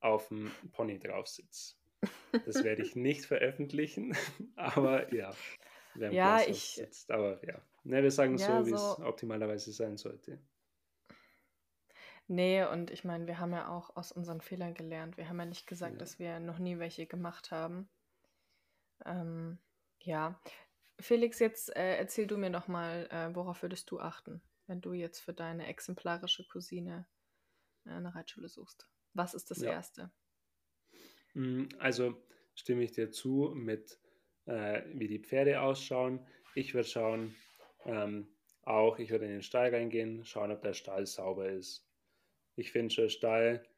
[0.00, 1.74] auf dem Pony drauf sitze.
[2.46, 4.16] Das werde ich nicht veröffentlichen,
[4.56, 5.34] aber ja,
[6.12, 7.10] Ja, ich, sitzt.
[7.10, 10.38] Aber ja, ne, wir sagen ja, so, wie es so, optimalerweise sein sollte.
[12.26, 15.16] Nee, und ich meine, wir haben ja auch aus unseren Fehlern gelernt.
[15.16, 15.98] Wir haben ja nicht gesagt, Ja.
[15.98, 17.88] dass wir noch nie welche gemacht haben.
[19.04, 19.58] Ähm,
[20.00, 20.40] ja.
[21.00, 24.92] Felix, jetzt äh, erzähl du mir doch mal, äh, worauf würdest du achten, wenn du
[24.92, 27.06] jetzt für deine exemplarische Cousine
[27.84, 28.88] äh, eine Reitschule suchst?
[29.12, 29.72] Was ist das Ja.
[29.72, 30.12] Erste?
[31.34, 32.22] Mm, Also
[32.54, 33.98] stimme ich dir zu mit,
[34.46, 36.26] äh, wie die Pferde ausschauen.
[36.54, 37.34] Ich würde schauen,
[37.84, 38.28] ähm,
[38.62, 41.86] auch, ich würde in den Stall reingehen, schauen, ob der Stall sauber ist.
[42.56, 43.68] Ich finde schon Stall,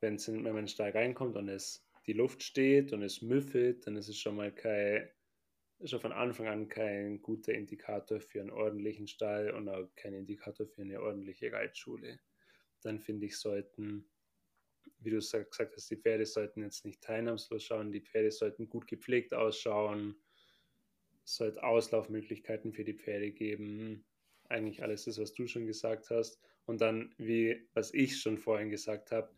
[0.00, 3.96] wenn man in den Stall reinkommt und es die Luft steht und es müffelt, dann
[3.96, 5.08] ist es schon mal kein,
[5.84, 10.66] schon von Anfang an kein guter Indikator für einen ordentlichen Stall und auch kein Indikator
[10.66, 12.20] für eine ordentliche Reitschule.
[12.82, 14.10] Dann finde ich, sollten
[14.98, 18.68] wie du sa- gesagt hast, die Pferde sollten jetzt nicht teilnahmslos schauen, die Pferde sollten
[18.68, 20.16] gut gepflegt ausschauen,
[21.24, 24.04] es sollte Auslaufmöglichkeiten für die Pferde geben,
[24.48, 26.38] eigentlich alles das, was du schon gesagt hast.
[26.66, 29.30] Und dann, wie, was ich schon vorhin gesagt habe,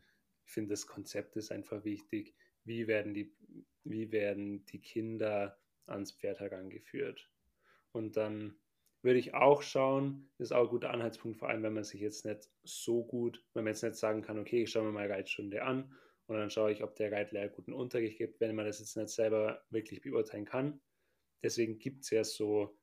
[0.45, 2.35] Ich finde, das Konzept ist einfach wichtig.
[2.63, 3.33] Wie werden die,
[3.83, 7.29] wie werden die Kinder ans Pferd herangeführt?
[7.91, 8.57] Und dann
[9.01, 12.25] würde ich auch schauen, ist auch ein guter Anhaltspunkt, vor allem wenn man sich jetzt
[12.25, 15.63] nicht so gut, wenn man jetzt nicht sagen kann, okay, ich schaue mir mal Reitstunde
[15.63, 15.93] an
[16.27, 19.09] und dann schaue ich, ob der Reitlehrer guten Unterricht gibt, wenn man das jetzt nicht
[19.09, 20.81] selber wirklich beurteilen kann.
[21.43, 22.77] Deswegen gibt es ja so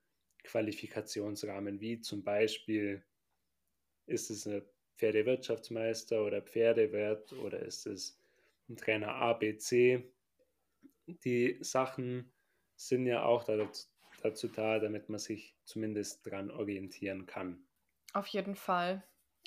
[0.45, 3.03] Qualifikationsrahmen, wie zum Beispiel,
[4.07, 4.63] ist es ein
[4.97, 8.21] Pferdewirtschaftsmeister oder Pferdewirt oder ist es
[8.69, 10.13] ein Trainer ABC?
[11.07, 12.33] Die Sachen
[12.77, 13.89] sind ja auch dazu,
[14.23, 17.67] dazu da, damit man sich zumindest dran orientieren kann.
[18.13, 19.03] Auf jeden Fall.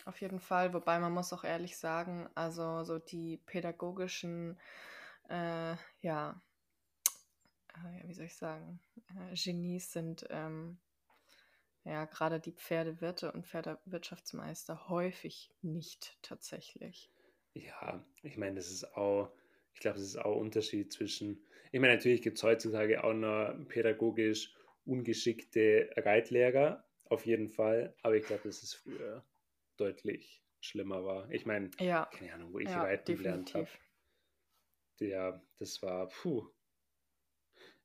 [0.06, 4.60] Auf jeden Fall, wobei man muss auch ehrlich sagen, also so die pädagogischen,
[5.30, 6.42] äh, ja,
[7.74, 8.80] äh, wie soll ich sagen,
[9.10, 10.80] äh, Genies sind ähm,
[11.88, 17.10] ja gerade die Pferdewirte und Pferdewirtschaftsmeister häufig nicht tatsächlich.
[17.54, 19.32] Ja, ich meine, das ist auch,
[19.74, 23.14] ich glaube, das ist auch ein Unterschied zwischen, ich meine, natürlich gibt es heutzutage auch
[23.14, 24.54] noch pädagogisch
[24.86, 29.26] ungeschickte Reitlehrer, auf jeden Fall, aber ich glaube, das ist früher
[29.78, 31.30] deutlich schlimmer war.
[31.32, 32.10] Ich meine, ja.
[32.12, 33.68] keine Ahnung, wo ich ja, reiten gelernt habe.
[35.00, 36.48] Ja, das war, puh.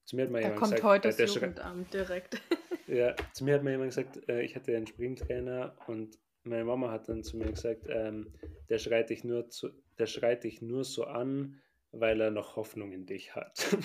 [0.04, 2.40] Zu mir hat man da kommt gesagt, heute äh, das Jugendamt direkt.
[2.92, 6.90] ja, zu mir hat mir jemand gesagt, äh, ich hatte einen Springtrainer und meine Mama
[6.90, 8.33] hat dann zu mir gesagt, ähm,
[8.68, 11.61] der schreit dich nur zu, der schreit dich nur so an,
[11.92, 13.76] weil er noch Hoffnung in dich hat.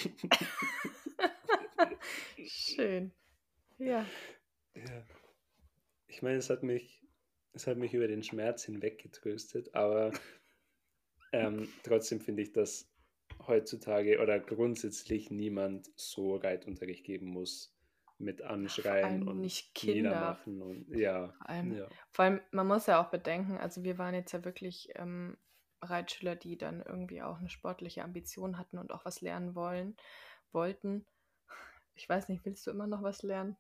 [2.46, 3.12] Schön.
[3.78, 4.06] Ja.
[4.76, 5.06] ja.
[6.08, 7.04] Ich meine, es hat mich
[7.58, 10.12] es hat mich über den Schmerz hinweg getröstet, aber
[11.32, 12.88] ähm, trotzdem finde ich, dass
[13.48, 17.77] heutzutage oder grundsätzlich niemand so Reitunterricht geben muss
[18.19, 19.95] mit Anschreien und nicht Kinder.
[20.10, 21.88] Niedermachen und ja vor, allem, ja.
[22.12, 25.38] vor allem, man muss ja auch bedenken, also wir waren jetzt ja wirklich ähm,
[25.82, 29.95] Reitschüler, die dann irgendwie auch eine sportliche Ambition hatten und auch was lernen wollen,
[30.51, 31.06] wollten.
[31.95, 33.58] Ich weiß nicht, willst du immer noch was lernen?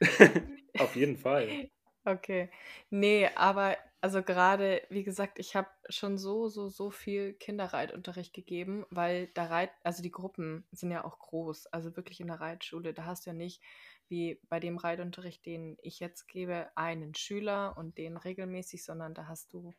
[0.78, 1.48] Auf jeden Fall.
[2.06, 2.50] Okay.
[2.88, 8.86] Nee, aber also gerade, wie gesagt, ich habe schon so, so, so viel Kinderreitunterricht gegeben,
[8.90, 12.94] weil da Reit, also die Gruppen sind ja auch groß, also wirklich in der Reitschule,
[12.94, 13.62] da hast du ja nicht
[14.08, 19.28] wie bei dem Reitunterricht, den ich jetzt gebe, einen Schüler und den regelmäßig, sondern da
[19.28, 19.72] hast du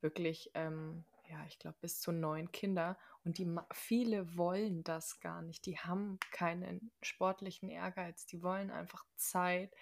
[0.00, 5.42] wirklich, ähm, ja, ich glaube, bis zu neun Kinder und die viele wollen das gar
[5.42, 5.64] nicht.
[5.64, 9.74] Die haben keinen sportlichen Ehrgeiz, die wollen einfach Zeit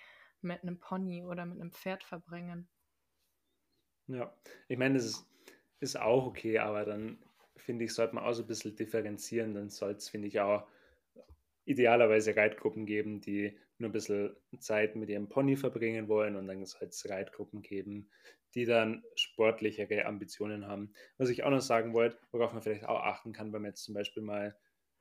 [0.42, 2.68] mit einem Pony oder mit einem Pferd verbringen.
[4.08, 4.36] Ja,
[4.68, 5.26] ich meine, das ist,
[5.80, 7.18] ist auch okay, aber dann
[7.56, 9.54] finde ich, sollte man auch so ein bisschen differenzieren.
[9.54, 10.66] Dann soll es, finde ich, auch
[11.64, 16.64] idealerweise Reitgruppen geben, die nur ein bisschen Zeit mit ihrem Pony verbringen wollen und dann
[16.66, 18.10] soll es Reitgruppen geben,
[18.54, 20.92] die dann sportlichere Ambitionen haben.
[21.18, 23.84] Was ich auch noch sagen wollte, worauf man vielleicht auch achten kann, wenn man jetzt
[23.84, 24.56] zum Beispiel mal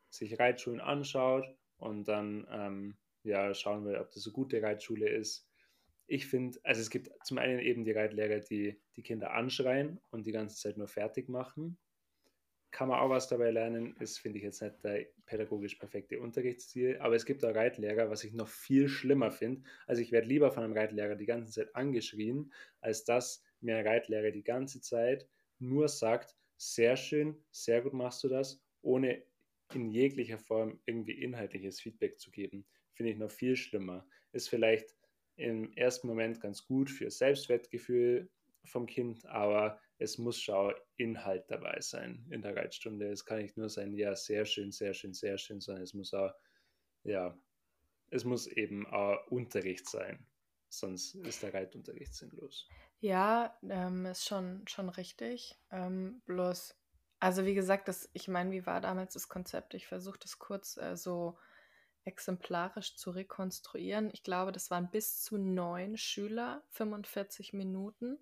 [0.10, 1.46] sich Reitschulen anschaut
[1.78, 5.51] und dann ähm, ja, schauen wir, ob das eine gute Reitschule ist.
[6.12, 10.28] Ich finde, also es gibt zum einen eben die Reitlehrer, die die Kinder anschreien und
[10.28, 11.78] die ganze Zeit nur fertig machen.
[12.71, 16.97] Kann man auch was dabei lernen, ist, finde ich jetzt nicht der pädagogisch perfekte Unterrichtsstil,
[17.00, 19.63] aber es gibt auch Reitlehrer, was ich noch viel schlimmer finde.
[19.88, 23.88] Also ich werde lieber von einem Reitlehrer die ganze Zeit angeschrien, als dass mir ein
[23.88, 29.24] Reitlehrer die ganze Zeit nur sagt, sehr schön, sehr gut machst du das, ohne
[29.74, 34.06] in jeglicher Form irgendwie inhaltliches Feedback zu geben finde ich noch viel schlimmer.
[34.32, 34.95] Ist vielleicht
[35.41, 38.30] im ersten Moment ganz gut für Selbstwertgefühl
[38.63, 43.12] vom Kind, aber es muss schon Inhalt dabei sein in der Reitstunde.
[43.12, 46.13] Es kann nicht nur sein, ja, sehr schön, sehr schön, sehr schön, sondern es muss
[46.13, 46.32] auch,
[47.04, 47.38] ja,
[48.10, 50.25] es muss eben auch Unterricht sein.
[50.69, 52.67] Sonst ist der Reitunterricht sinnlos.
[52.99, 55.60] Ja, ähm, ist schon, schon richtig.
[55.69, 56.75] Ähm, bloß,
[57.19, 59.73] also wie gesagt, das, ich meine, wie war damals das Konzept?
[59.73, 61.38] Ich versuche das kurz äh, so
[62.04, 64.10] exemplarisch zu rekonstruieren.
[64.12, 68.18] Ich glaube, das waren bis zu neun Schüler, 45 Minuten.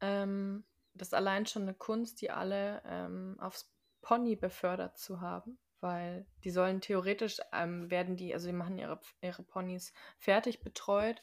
[0.00, 5.58] Ähm, das ist allein schon eine Kunst, die alle ähm, aufs Pony befördert zu haben,
[5.80, 11.22] weil die sollen theoretisch, ähm, werden die, also die machen ihre, ihre Ponys fertig betreut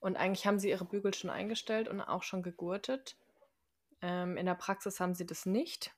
[0.00, 3.16] und eigentlich haben sie ihre Bügel schon eingestellt und auch schon gegurtet.
[4.02, 5.94] Ähm, in der Praxis haben sie das nicht.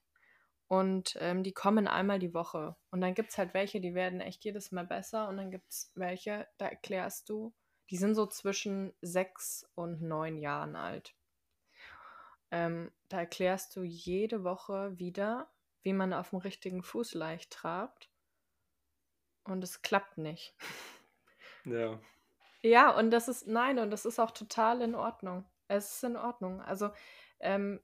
[0.72, 2.76] Und ähm, die kommen einmal die Woche.
[2.90, 5.28] Und dann gibt es halt welche, die werden echt jedes Mal besser.
[5.28, 7.52] Und dann gibt es welche, da erklärst du,
[7.90, 11.14] die sind so zwischen sechs und neun Jahren alt.
[12.50, 18.08] Ähm, da erklärst du jede Woche wieder, wie man auf dem richtigen Fuß leicht trabt.
[19.44, 20.54] Und es klappt nicht.
[21.64, 22.00] Ja.
[22.62, 25.44] Ja, und das ist, nein, und das ist auch total in Ordnung.
[25.68, 26.60] Es ist in Ordnung.
[26.60, 26.90] Also,
[27.38, 27.80] ähm,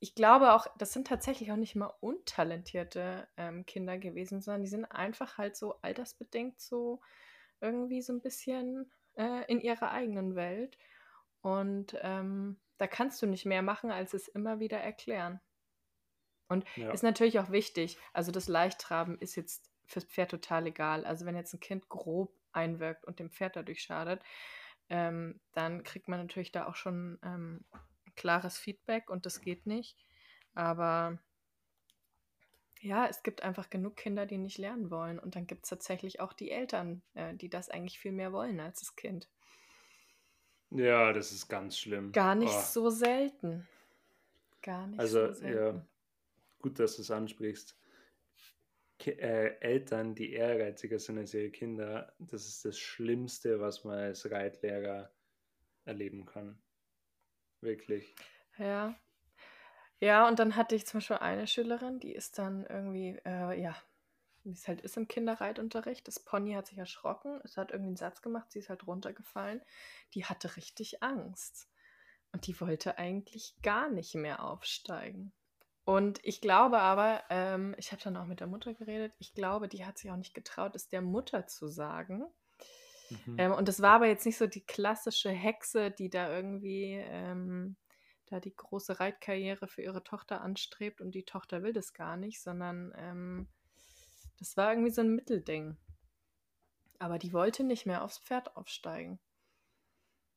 [0.00, 4.68] ich glaube auch, das sind tatsächlich auch nicht mal untalentierte ähm, Kinder gewesen, sondern die
[4.68, 7.00] sind einfach halt so altersbedingt so
[7.60, 10.78] irgendwie so ein bisschen äh, in ihrer eigenen Welt.
[11.42, 15.38] Und ähm, da kannst du nicht mehr machen, als es immer wieder erklären.
[16.48, 16.90] Und ja.
[16.90, 21.04] ist natürlich auch wichtig, also das Leichttraben ist jetzt fürs Pferd total egal.
[21.04, 24.22] Also wenn jetzt ein Kind grob einwirkt und dem Pferd dadurch schadet,
[24.88, 27.64] ähm, dann kriegt man natürlich da auch schon ähm,
[28.20, 29.96] klares Feedback und das geht nicht.
[30.54, 31.18] Aber
[32.82, 35.18] ja, es gibt einfach genug Kinder, die nicht lernen wollen.
[35.18, 38.60] Und dann gibt es tatsächlich auch die Eltern, äh, die das eigentlich viel mehr wollen
[38.60, 39.28] als das Kind.
[40.70, 42.12] Ja, das ist ganz schlimm.
[42.12, 42.62] Gar nicht oh.
[42.62, 43.66] so selten.
[44.62, 45.58] Gar nicht also, so selten.
[45.58, 45.86] Also, ja,
[46.60, 47.76] gut, dass du es ansprichst.
[48.98, 53.98] Ki äh, Eltern, die ehrgeiziger sind als ihre Kinder, das ist das Schlimmste, was man
[53.98, 55.10] als Reitlehrer
[55.86, 56.58] erleben kann.
[57.60, 58.14] Wirklich.
[58.58, 58.94] Ja,
[60.00, 63.76] ja, und dann hatte ich zum Beispiel eine Schülerin, die ist dann irgendwie, äh, ja,
[64.44, 66.08] wie es halt ist im Kinderreitunterricht.
[66.08, 69.60] Das Pony hat sich erschrocken, es hat irgendwie einen Satz gemacht, sie ist halt runtergefallen.
[70.14, 71.68] Die hatte richtig Angst.
[72.32, 75.32] Und die wollte eigentlich gar nicht mehr aufsteigen.
[75.84, 79.68] Und ich glaube aber, ähm, ich habe dann auch mit der Mutter geredet, ich glaube,
[79.68, 82.24] die hat sich auch nicht getraut, es der Mutter zu sagen.
[83.26, 83.36] Mhm.
[83.38, 87.49] Ähm, und das war aber jetzt nicht so die klassische Hexe, die da irgendwie ähm,
[88.30, 92.40] da die große Reitkarriere für ihre Tochter anstrebt und die Tochter will das gar nicht,
[92.40, 93.48] sondern ähm,
[94.38, 95.76] das war irgendwie so ein Mittelding.
[96.98, 99.18] Aber die wollte nicht mehr aufs Pferd aufsteigen.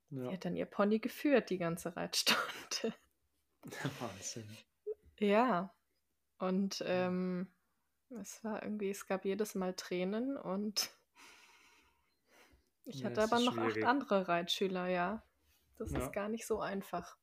[0.10, 0.27] Ja.
[0.27, 2.93] Die hat dann ihr Pony geführt, die ganze Reitstunde.
[3.99, 4.58] Wahnsinn.
[5.19, 5.73] Ja.
[6.39, 7.47] Und ähm,
[8.10, 10.89] es war irgendwie, es gab jedes Mal Tränen und
[12.86, 13.84] ich ja, hatte aber noch schwierig.
[13.84, 15.23] acht andere Reitschüler, ja.
[15.77, 15.99] Das ja.
[15.99, 17.17] ist gar nicht so einfach.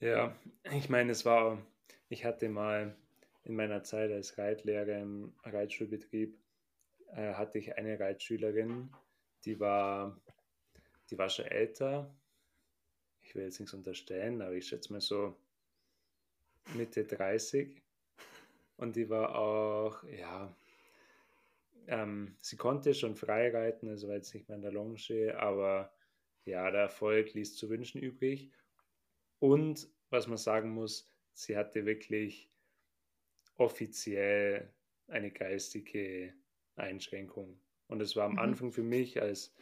[0.00, 0.36] Ja,
[0.72, 1.58] ich meine, es war,
[2.08, 2.94] ich hatte mal
[3.44, 6.38] in meiner Zeit als Reitlehrer im Reitschulbetrieb,
[7.14, 8.90] äh, hatte ich eine Reitschülerin,
[9.44, 10.20] die war,
[11.10, 12.14] die war schon älter.
[13.22, 15.36] Ich will jetzt nichts unterstellen, aber ich schätze mal so
[16.74, 17.82] Mitte 30.
[18.76, 20.54] Und die war auch, ja,
[21.86, 24.98] ähm, sie konnte schon frei reiten, also war jetzt nicht mehr in der Longe,
[25.38, 25.92] aber
[26.44, 28.52] ja, der Erfolg ließ zu wünschen übrig.
[29.38, 32.50] Und was man sagen muss, sie hatte wirklich
[33.56, 34.72] offiziell
[35.08, 36.34] eine geistige
[36.76, 37.60] Einschränkung.
[37.88, 38.38] Und es war am mhm.
[38.38, 39.54] Anfang für mich als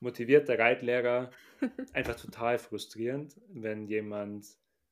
[0.00, 1.30] motivierter Reitlehrer
[1.92, 4.46] einfach total frustrierend, wenn jemand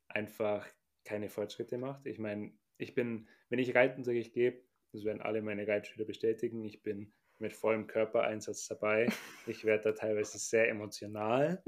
[0.08, 0.66] einfach
[1.04, 2.06] keine Fortschritte macht.
[2.06, 6.82] Ich meine, ich bin, wenn ich Reitunterricht gebe, das werden alle meine Reitschüler bestätigen, ich
[6.82, 9.08] bin mit vollem Körpereinsatz dabei.
[9.46, 11.62] Ich werde da teilweise sehr emotional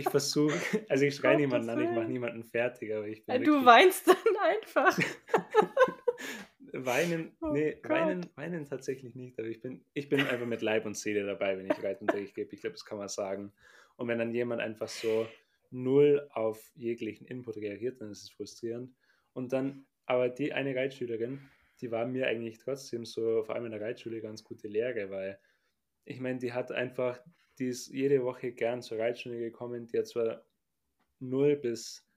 [0.00, 0.58] ich versuche,
[0.88, 3.44] also ich schreie niemanden an, ich mache niemanden fertig, aber ich bin.
[3.44, 4.98] Du weinst dann einfach.
[6.72, 10.86] weinen, oh nee, weinen, weinen tatsächlich nicht, aber ich bin, ich bin einfach mit Leib
[10.86, 12.54] und Seele dabei, wenn ich Reitunterricht gebe.
[12.54, 13.52] Ich glaube, das kann man sagen.
[13.96, 15.26] Und wenn dann jemand einfach so
[15.70, 18.94] null auf jeglichen Input reagiert, dann ist es frustrierend.
[19.32, 21.40] Und dann, aber die eine Reitschülerin,
[21.80, 25.38] die war mir eigentlich trotzdem so, vor allem in der Reitschule, ganz gute Lehre, weil
[26.04, 27.20] ich meine, die hat einfach
[27.60, 29.86] die ist jede Woche gern zur Reitschule gekommen.
[29.86, 30.42] Die hat zwar
[31.20, 32.08] 0 bis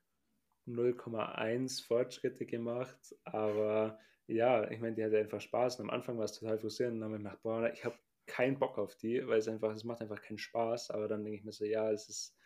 [0.65, 5.79] 0,1 Fortschritte gemacht, aber ja, ich meine, die hatte einfach Spaß.
[5.79, 6.95] Und am Anfang war es total frustrierend.
[6.95, 9.75] Und dann habe ich gedacht, boah, ich habe keinen Bock auf die, weil es einfach,
[9.75, 10.91] es macht einfach keinen Spaß.
[10.91, 12.38] Aber dann denke ich mir so, ja, es ist,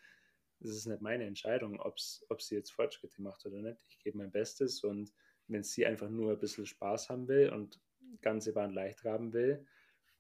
[0.60, 3.79] es ist nicht meine Entscheidung, ob sie jetzt Fortschritte macht oder nicht.
[3.89, 5.13] Ich gebe mein Bestes und
[5.47, 7.79] wenn sie einfach nur ein bisschen Spaß haben will und
[8.21, 9.67] ganze Bahn leicht haben will,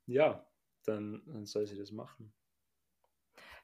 [0.05, 0.47] ja,
[0.83, 2.31] dann, dann soll sie das machen.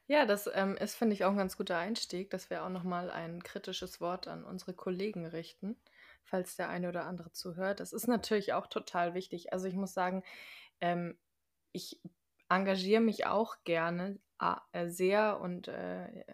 [0.06, 3.10] Ja, das ähm, ist, finde ich, auch ein ganz guter Einstieg, dass wir auch nochmal
[3.10, 5.76] ein kritisches Wort an unsere Kollegen richten,
[6.24, 7.80] falls der eine oder andere zuhört.
[7.80, 9.52] Das ist natürlich auch total wichtig.
[9.54, 10.22] Also ich muss sagen,
[10.82, 11.16] ähm,
[11.72, 12.00] ich
[12.50, 14.18] engagiere mich auch gerne
[14.72, 16.24] äh, sehr und äh,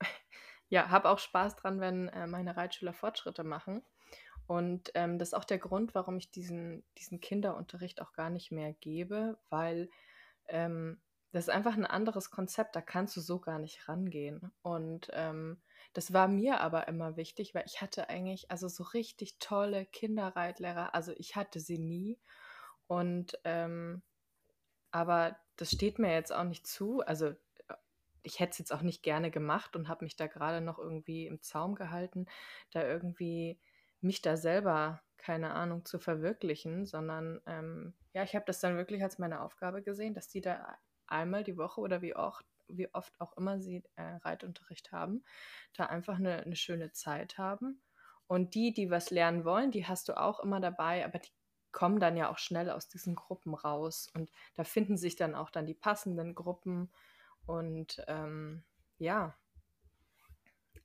[0.68, 3.82] ja, habe auch Spaß dran, wenn äh, meine Reitschüler Fortschritte machen.
[4.46, 8.52] Und ähm, das ist auch der Grund, warum ich diesen, diesen Kinderunterricht auch gar nicht
[8.52, 9.88] mehr gebe, weil
[10.48, 11.00] ähm,
[11.34, 14.52] das ist einfach ein anderes Konzept, da kannst du so gar nicht rangehen.
[14.62, 15.60] Und ähm,
[15.92, 20.94] das war mir aber immer wichtig, weil ich hatte eigentlich, also so richtig tolle Kinderreitlehrer,
[20.94, 22.20] also ich hatte sie nie.
[22.86, 24.02] Und ähm,
[24.92, 27.00] aber das steht mir jetzt auch nicht zu.
[27.00, 27.74] Also äh,
[28.22, 31.26] ich hätte es jetzt auch nicht gerne gemacht und habe mich da gerade noch irgendwie
[31.26, 32.26] im Zaum gehalten,
[32.70, 33.58] da irgendwie
[34.00, 39.02] mich da selber, keine Ahnung, zu verwirklichen, sondern ähm, ja, ich habe das dann wirklich
[39.02, 43.12] als meine Aufgabe gesehen, dass die da einmal die Woche oder wie oft wie oft
[43.20, 45.22] auch immer sie äh, Reitunterricht haben,
[45.74, 47.82] da einfach eine, eine schöne Zeit haben.
[48.26, 51.30] Und die, die was lernen wollen, die hast du auch immer dabei, aber die
[51.72, 55.50] kommen dann ja auch schnell aus diesen Gruppen raus und da finden sich dann auch
[55.50, 56.90] dann die passenden Gruppen
[57.46, 58.62] und ähm,
[58.98, 59.36] ja,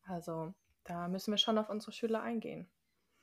[0.08, 0.54] also
[0.84, 2.68] da müssen wir schon auf unsere Schüler eingehen.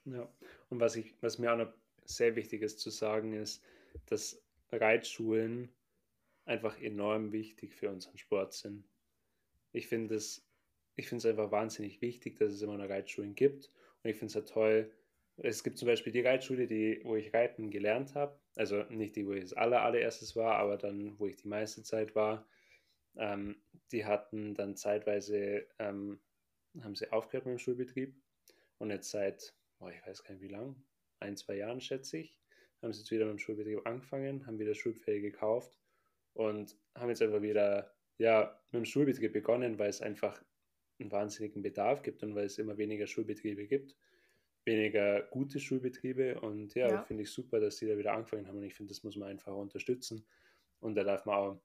[0.05, 0.29] Ja,
[0.71, 1.73] und was, ich, was mir auch noch
[2.05, 3.63] sehr wichtig ist zu sagen, ist,
[4.07, 4.41] dass
[4.71, 5.69] Reitschulen
[6.47, 8.89] einfach enorm wichtig für unseren Sport sind.
[9.73, 10.47] Ich finde es
[10.97, 13.71] ich finde es einfach wahnsinnig wichtig, dass es immer noch Reitschulen gibt.
[14.03, 14.91] Und ich finde es ja toll,
[15.37, 18.39] es gibt zum Beispiel die Reitschule, die, wo ich Reiten gelernt habe.
[18.57, 21.83] Also nicht die, wo ich das aller, allererstes war, aber dann, wo ich die meiste
[21.83, 22.49] Zeit war.
[23.17, 23.57] Ähm,
[23.93, 26.19] die hatten dann zeitweise, ähm,
[26.81, 28.17] haben sie aufgehört mit dem Schulbetrieb.
[28.79, 30.83] Und jetzt seit, oh, ich weiß gar nicht wie lang,
[31.21, 32.41] ein, zwei Jahren schätze ich,
[32.81, 35.79] haben sie jetzt wieder mit dem Schulbetrieb angefangen, haben wieder Schulpferde gekauft
[36.37, 40.43] und haben jetzt einfach wieder ja, mit dem Schulbetrieb begonnen, weil es einfach
[40.99, 43.97] einen wahnsinnigen Bedarf gibt und weil es immer weniger Schulbetriebe gibt.
[44.65, 46.41] Weniger gute Schulbetriebe.
[46.41, 47.03] Und ja, ja.
[47.03, 48.59] finde ich super, dass die da wieder angefangen haben.
[48.59, 50.27] Und ich finde, das muss man einfach unterstützen.
[50.81, 51.61] Und da darf man auch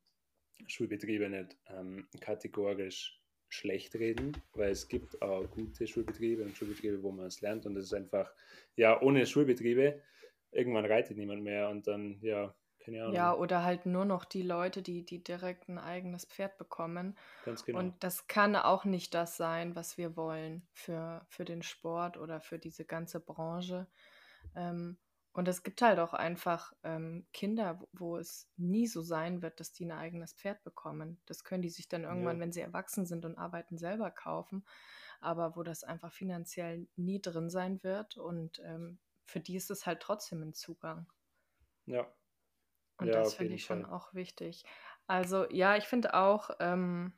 [0.68, 3.20] Schulbetriebe nicht ähm, kategorisch
[3.50, 7.66] schlecht reden, weil es gibt auch gute Schulbetriebe und Schulbetriebe, wo man es lernt.
[7.66, 8.34] Und es ist einfach,
[8.76, 10.02] ja, ohne Schulbetriebe,
[10.52, 11.70] irgendwann reitet niemand mehr.
[11.70, 13.14] Und dann, ja, keine Ahnung.
[13.14, 17.18] Ja, oder halt nur noch die Leute, die, die direkt ein eigenes Pferd bekommen.
[17.46, 17.80] Ganz genau.
[17.80, 22.42] Und das kann auch nicht das sein, was wir wollen für, für den Sport oder
[22.42, 23.88] für diese ganze Branche.
[24.56, 24.98] Ähm,
[25.34, 29.72] und es gibt halt auch einfach ähm, Kinder, wo es nie so sein wird, dass
[29.72, 31.22] die ein eigenes Pferd bekommen.
[31.26, 32.42] Das können die sich dann irgendwann, ja.
[32.42, 34.66] wenn sie erwachsen sind und arbeiten, selber kaufen.
[35.22, 38.18] Aber wo das einfach finanziell nie drin sein wird.
[38.18, 41.08] Und ähm, für die ist es halt trotzdem ein Zugang.
[41.86, 42.12] Ja,
[42.98, 44.64] und ja, das finde ich schon auch wichtig.
[45.08, 47.14] Also ja, ich finde auch, ähm,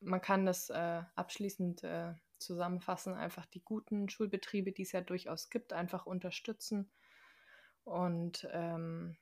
[0.00, 5.50] man kann das äh, abschließend äh, zusammenfassen, einfach die guten Schulbetriebe, die es ja durchaus
[5.50, 6.90] gibt, einfach unterstützen.
[7.84, 9.16] Und ähm,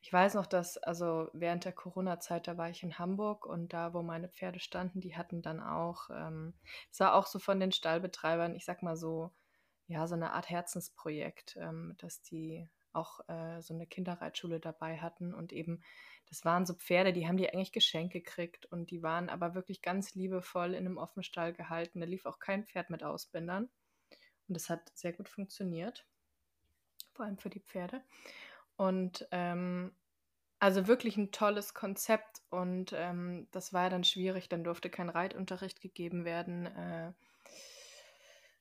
[0.00, 3.94] ich weiß noch, dass, also während der Corona-Zeit, da war ich in Hamburg und da,
[3.94, 6.54] wo meine Pferde standen, die hatten dann auch, ähm,
[6.90, 9.32] es war auch so von den Stallbetreibern, ich sag mal so,
[9.86, 15.34] ja, so eine Art Herzensprojekt, ähm, dass die auch äh, so eine Kinderreitschule dabei hatten
[15.34, 15.82] und eben,
[16.28, 19.82] das waren so Pferde, die haben die eigentlich geschenkt gekriegt und die waren aber wirklich
[19.82, 22.00] ganz liebevoll in einem Offenstall gehalten.
[22.00, 23.68] Da lief auch kein Pferd mit Ausbindern
[24.48, 26.06] und das hat sehr gut funktioniert,
[27.12, 28.02] vor allem für die Pferde.
[28.76, 29.94] Und ähm,
[30.58, 35.08] also wirklich ein tolles Konzept und ähm, das war ja dann schwierig, dann durfte kein
[35.08, 37.12] Reitunterricht gegeben werden äh,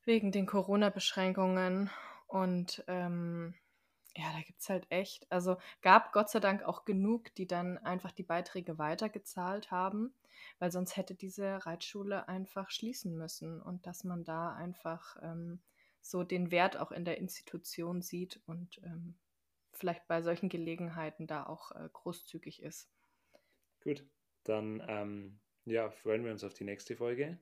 [0.03, 1.91] wegen den Corona-Beschränkungen
[2.25, 3.53] und ähm,
[4.15, 7.77] ja, da gibt es halt echt, also gab Gott sei Dank auch genug, die dann
[7.77, 10.13] einfach die Beiträge weitergezahlt haben,
[10.59, 15.61] weil sonst hätte diese Reitschule einfach schließen müssen und dass man da einfach ähm,
[16.01, 19.15] so den Wert auch in der Institution sieht und ähm,
[19.71, 22.89] vielleicht bei solchen Gelegenheiten da auch äh, großzügig ist.
[23.81, 24.05] Gut,
[24.43, 27.39] dann ähm, ja, freuen wir uns auf die nächste Folge.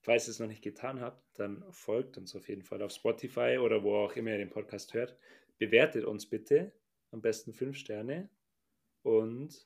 [0.00, 3.58] Falls ihr es noch nicht getan habt, dann folgt uns auf jeden Fall auf Spotify
[3.58, 5.16] oder wo auch immer ihr den Podcast hört
[5.66, 6.72] bewertet uns bitte,
[7.12, 8.28] am besten fünf Sterne.
[9.02, 9.64] Und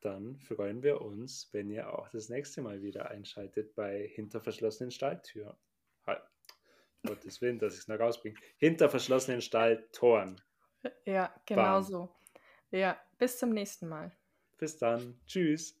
[0.00, 4.90] dann freuen wir uns, wenn ihr auch das nächste Mal wieder einschaltet bei Hinter verschlossenen
[4.90, 5.54] Stalltüren.
[6.06, 6.22] Halt.
[7.06, 8.36] Gottes Willen, dass ich es noch rausbringe.
[8.56, 10.40] Hinter verschlossenen Stalltoren.
[11.04, 11.82] Ja, genau Bam.
[11.82, 12.16] so.
[12.70, 14.16] Ja, bis zum nächsten Mal.
[14.56, 15.20] Bis dann.
[15.26, 15.78] Tschüss.